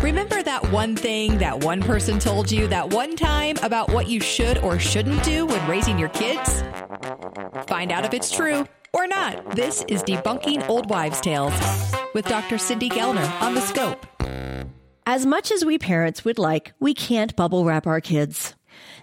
[0.00, 4.20] Remember that one thing that one person told you that one time about what you
[4.20, 6.62] should or shouldn't do when raising your kids?
[7.66, 9.56] Find out if it's true or not.
[9.56, 11.54] This is Debunking Old Wives' Tales
[12.14, 12.58] with Dr.
[12.58, 14.06] Cindy Gellner on The Scope.
[15.06, 18.54] As much as we parents would like, we can't bubble wrap our kids.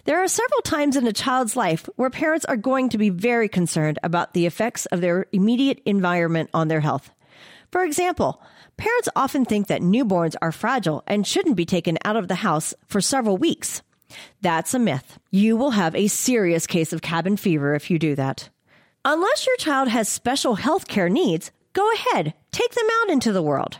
[0.05, 3.49] There are several times in a child's life where parents are going to be very
[3.49, 7.11] concerned about the effects of their immediate environment on their health.
[7.71, 8.41] For example,
[8.77, 12.73] parents often think that newborns are fragile and shouldn't be taken out of the house
[12.87, 13.81] for several weeks.
[14.41, 15.19] That's a myth.
[15.29, 18.49] You will have a serious case of cabin fever if you do that.
[19.05, 23.43] Unless your child has special health care needs, go ahead, take them out into the
[23.43, 23.77] world.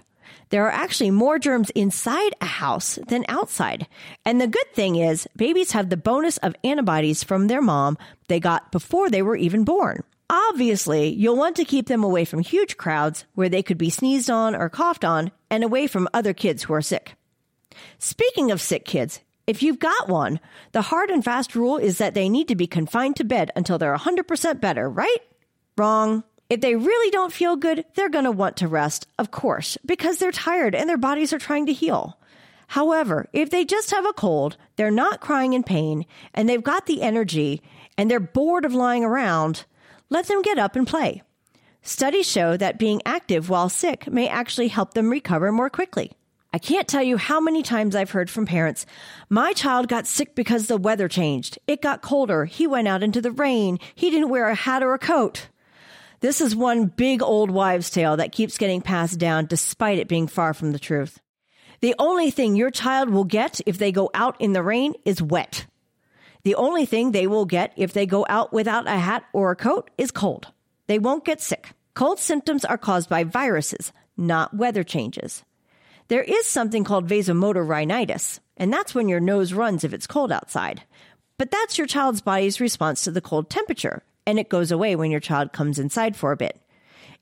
[0.50, 3.88] There are actually more germs inside a house than outside.
[4.26, 7.98] And the good thing is, babies have the bonus of antibodies from their mom
[8.28, 10.04] they got before they were even born.
[10.30, 14.30] Obviously, you'll want to keep them away from huge crowds where they could be sneezed
[14.30, 17.16] on or coughed on and away from other kids who are sick.
[17.98, 20.40] Speaking of sick kids, if you've got one,
[20.74, 23.80] the hard and fast rule is that they need to be confined to bed until
[23.80, 25.18] they're 100% better, right?
[25.76, 26.24] Wrong.
[26.52, 30.20] If they really don't feel good, they're going to want to rest, of course, because
[30.20, 32.20] they're tired and their bodies are trying to heal.
[32.68, 36.06] However, if they just have a cold, they're not crying in pain,
[36.36, 37.64] and they've got the energy,
[37.98, 39.66] and they're bored of lying around,
[40.10, 41.24] let them get up and play.
[41.82, 46.12] Studies show that being active while sick may actually help them recover more quickly.
[46.52, 48.88] I can't tell you how many times I've heard from parents,
[49.30, 51.60] my child got sick because the weather changed.
[51.68, 52.46] It got colder.
[52.46, 53.78] He went out into the rain.
[53.94, 55.48] He didn't wear a hat or a coat.
[56.22, 60.28] This is one big old wives' tale that keeps getting passed down despite it being
[60.28, 61.22] far from the truth.
[61.82, 65.22] The only thing your child will get if they go out in the rain is
[65.22, 65.66] wet.
[66.50, 69.56] The only thing they will get if they go out without a hat or a
[69.56, 70.48] coat is cold.
[70.88, 71.74] They won't get sick.
[71.94, 75.44] Cold symptoms are caused by viruses, not weather changes.
[76.08, 80.32] There is something called vasomotor rhinitis, and that's when your nose runs if it's cold
[80.32, 80.82] outside.
[81.38, 85.12] But that's your child's body's response to the cold temperature, and it goes away when
[85.12, 86.60] your child comes inside for a bit.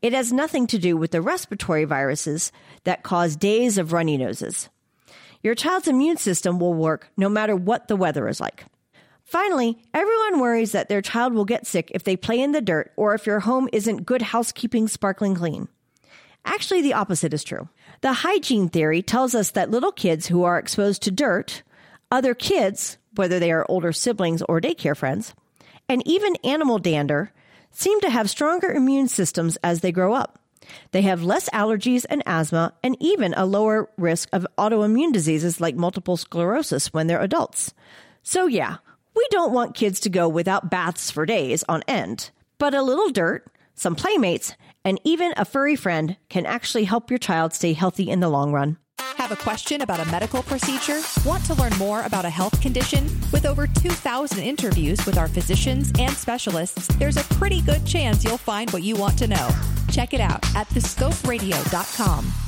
[0.02, 2.54] It has nothing to do with the respiratory viruses
[2.86, 4.70] that cause days of runny noses.
[5.44, 8.64] Your child's immune system will work no matter what the weather is like.
[9.28, 12.94] Finally, everyone worries that their child will get sick if they play in the dirt
[12.96, 15.68] or if your home isn't good housekeeping sparkling clean.
[16.46, 17.68] Actually, the opposite is true.
[18.00, 21.62] The hygiene theory tells us that little kids who are exposed to dirt,
[22.10, 25.34] other kids, whether they are older siblings or daycare friends,
[25.90, 27.34] and even animal dander,
[27.70, 30.40] seem to have stronger immune systems as they grow up.
[30.92, 35.76] They have less allergies and asthma and even a lower risk of autoimmune diseases like
[35.76, 37.74] multiple sclerosis when they're adults.
[38.24, 38.78] So yeah,
[39.18, 42.30] we don't want kids to go without baths for days on end,
[42.60, 44.54] but a little dirt, some playmates,
[44.86, 48.52] and even a furry friend can actually help your child stay healthy in the long
[48.52, 48.78] run.
[49.18, 51.02] Have a question about a medical procedure?
[51.26, 53.06] Want to learn more about a health condition?
[53.32, 58.38] With over 2,000 interviews with our physicians and specialists, there's a pretty good chance you'll
[58.38, 59.50] find what you want to know.
[59.90, 62.47] Check it out at thescoperadio.com.